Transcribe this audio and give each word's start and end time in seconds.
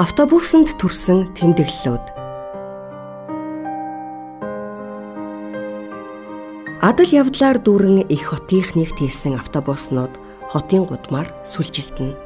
Автобусанд 0.00 0.80
төрсэн 0.80 1.36
тэмдэглэлүүд. 1.36 2.04
Адал 6.80 7.10
явдлаар 7.12 7.60
дүүрэн 7.60 8.08
их 8.08 8.32
хотынхныг 8.32 8.96
тийсэн 8.96 9.36
автобуснууд 9.36 10.16
хотын 10.48 10.88
гудмаар 10.88 11.28
сүлжилтэнэ. 11.44 12.16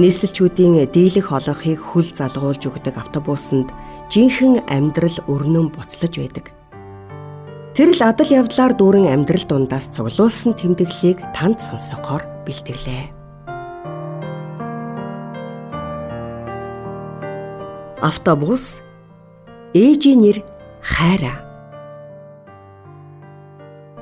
Нийслэлчүүдийн 0.00 0.88
дийлэх 0.88 1.28
олонхийг 1.28 1.76
хүл 1.76 2.08
залгуулж 2.08 2.64
өгдөг 2.72 3.04
автобусанд 3.04 3.68
жинхэнэ 4.08 4.64
амьдрал 4.64 5.20
өрнөн 5.28 5.76
буцлаж 5.76 6.16
байдаг. 6.16 6.56
Тэр 7.76 7.92
л 7.92 8.00
адал 8.00 8.32
явдлаар 8.32 8.72
дүүрэн 8.72 9.12
амьдрал 9.12 9.44
дундаас 9.44 9.92
цуглуулсан 9.92 10.56
тэмдэглэлийг 10.56 11.20
танд 11.36 11.60
сонсохоор 11.60 12.24
бэлтгэлээ. 12.48 13.15
Автобус 18.00 18.76
ээжийн 19.72 20.20
нэр 20.20 20.44
Хайра. 20.84 21.40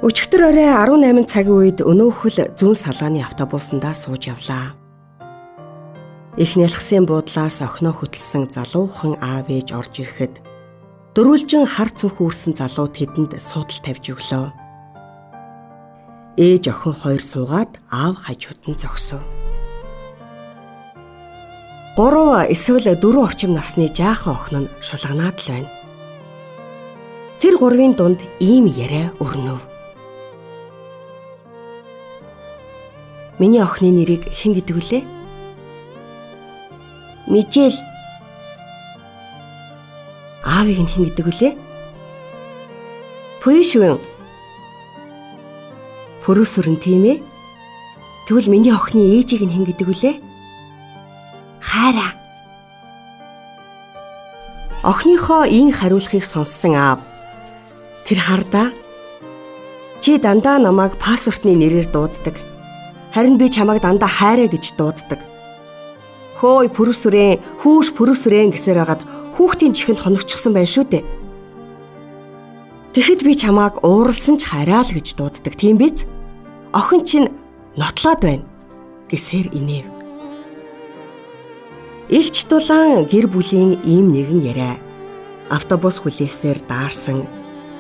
Өчигдөр 0.03 0.51
орой 0.51 0.99
18 0.99 1.31
цагийн 1.31 1.55
үед 1.55 1.79
өнөөхөл 1.79 2.59
зүүн 2.59 2.75
салгааны 2.75 3.23
автобусандаа 3.23 3.95
сууж 3.95 4.27
явлаа. 4.35 4.75
Их 6.35 6.59
нялхсын 6.59 7.07
буудлаас 7.07 7.63
охиноо 7.63 7.95
хөтлсөн 7.95 8.51
залуухан 8.51 9.15
аав 9.23 9.47
ээж 9.47 9.71
орж 9.71 10.03
ирэхэд 10.03 10.43
дөрвөлжин 11.15 11.63
хар 11.63 11.87
цүх 11.95 12.19
үүрсэн 12.19 12.59
залуу 12.59 12.91
тэдэнд 12.91 13.39
суудал 13.39 13.79
тавьж 13.79 14.11
өглөө. 14.11 14.51
Ээж 16.35 16.65
охин 16.67 16.95
хоёр 16.99 17.23
суугаад 17.23 17.79
аав 17.95 18.19
хажууд 18.27 18.59
нь 18.67 18.75
зогсов. 18.75 19.23
3 21.97 22.51
эсвэл 22.51 22.97
4 22.99 23.23
орчим 23.23 23.55
насны 23.55 23.87
жаахан 23.87 24.35
охин 24.35 24.59
нь 24.67 24.73
шулганаад 24.83 25.39
л 25.39 25.47
байна. 25.47 25.71
Тэр 27.39 27.55
гурвын 27.55 27.95
дунд 27.95 28.19
ийм 28.43 28.67
яриа 28.67 29.15
өрнөв. 29.23 29.63
Миний 33.39 33.63
охины 33.63 33.95
нэрийг 33.95 34.27
хэн 34.27 34.59
гэдэг 34.59 34.75
вүлээ? 34.75 35.03
Мижэл. 37.31 37.79
Аавыг 40.43 40.79
нь 40.83 40.91
хэн 40.91 41.03
гэдэг 41.07 41.27
вүлээ? 41.31 41.53
Пүшвэн. 43.39 44.03
Пүрүсүрэн 46.27 46.75
тийм 46.83 47.07
ээ? 47.07 47.23
Тэгвэл 48.27 48.51
миний 48.51 48.75
охины 48.75 49.15
ээжийг 49.15 49.47
нь 49.47 49.55
хэн 49.55 49.67
гэдэг 49.71 49.87
вүлээ? 49.87 50.34
Хайраа. 51.75 52.13
Охиныхоо 54.91 55.45
ийн 55.57 55.73
хариулахыг 55.75 56.25
сонссон 56.25 56.75
аав 56.79 57.01
тэр 58.07 58.19
хардаа 58.23 58.69
чи 60.03 60.19
дандаа 60.19 60.59
намайг 60.63 60.95
пассвортны 61.03 61.57
нэрээр 61.57 61.89
дууддаг. 61.91 62.37
Харин 63.15 63.39
би 63.41 63.49
чамайг 63.49 63.83
дандаа 63.83 64.11
хайраа 64.19 64.47
гэж 64.47 64.77
дууддаг. 64.79 65.19
Хөөй 66.39 66.69
пүрүсүрэн, 66.77 67.41
хүүш 67.65 67.97
пүрүсүрэн 67.97 68.53
гэсээр 68.53 68.79
хагаад 68.79 69.03
хүүхдийн 69.35 69.73
чихэнд 69.75 70.03
хоногчсон 70.05 70.53
байх 70.55 70.69
шүү 70.69 70.85
дээ. 70.93 71.05
Тэгэхэд 72.93 73.21
би 73.27 73.33
чамайг 73.35 73.81
ууралсан 73.83 74.37
ч 74.39 74.47
хараа 74.47 74.85
л 74.85 74.95
гэж 74.95 75.17
дууддаг 75.17 75.55
тийм 75.57 75.81
биз? 75.81 76.07
Охин 76.77 77.03
чинь 77.09 77.33
нотлоод 77.81 78.21
байна 78.21 78.45
гэсээр 79.09 79.51
инэв. 79.57 80.04
Илч 82.09 82.45
дулаан 82.53 83.09
гэр 83.09 83.33
бүлийн 83.33 83.81
ийм 83.89 84.13
нэгэн 84.13 84.45
яриа. 84.45 84.77
Автобус 85.49 86.05
хүлээсээр 86.05 86.61
даарсан 86.69 87.25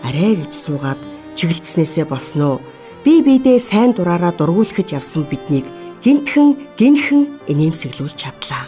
арай 0.00 0.40
гэж 0.40 0.52
суугаад 0.56 1.00
чиглэлцснээсээ 1.36 2.08
болсноо 2.08 2.56
би 3.04 3.20
бидээ 3.20 3.60
сайн 3.60 3.92
дураараа 3.92 4.32
дургуулхаж 4.32 4.96
явсан 4.96 5.28
биднийг 5.28 5.68
гинтхэн 6.00 6.56
гинхэн 6.80 7.22
инээмсэглүүлж 7.52 8.16
чадлаа. 8.16 8.64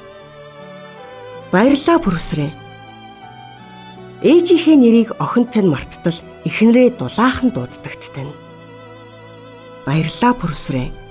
Баярлалаа 1.53 1.99
бүрүсрээ. 2.05 2.53
Ээжийнхээ 4.28 4.77
нэрийг 4.77 5.11
охинтой 5.16 5.65
нь 5.65 5.72
марттал 5.72 6.19
эхнэрээ 6.45 7.00
дулаахан 7.00 7.49
дууддагт 7.56 8.12
тань. 8.12 8.33
Баярлалаа 9.89 10.33
бүрүсрээ 10.37 11.06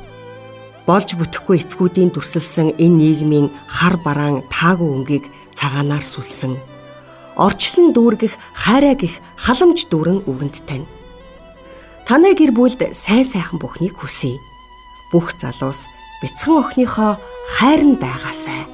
болж 0.85 1.17
бүтэхгүй 1.17 1.65
эцгүүдийн 1.65 2.13
дүрсэлсэн 2.13 2.77
энэ 2.77 2.97
нийгмийн 3.01 3.47
хар 3.65 3.97
бараан 4.05 4.45
таагүй 4.53 4.89
өнгийг 4.89 5.25
цагаанаар 5.57 6.05
сүлсэн. 6.05 6.61
Орчлон 7.35 7.91
дүүргэх 7.91 8.37
хайраа 8.53 8.95
гих 8.95 9.17
халамж 9.35 9.89
дүүрэн 9.89 10.23
үгэнд 10.29 10.61
тань. 10.69 10.87
Танай 12.05 12.37
гэр 12.37 12.53
бүлд 12.53 12.81
сайн 12.93 13.25
сайхан 13.25 13.57
бүхнийг 13.57 13.97
хүсье. 13.97 14.37
Бүх 15.09 15.33
залуус 15.33 15.89
бяцхан 16.21 16.61
охиныхоо 16.61 17.17
хайр 17.57 17.81
нь 17.81 17.97
байгаасай. 17.97 18.69